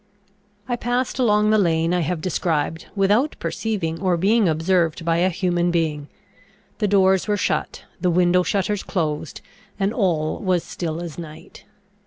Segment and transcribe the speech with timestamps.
[0.67, 5.29] I passed along the lane I have described, without perceiving or being observed by a
[5.29, 6.07] human being.
[6.79, 9.41] The doors were shut, the window shutters closed,
[9.79, 11.65] and all was still as night.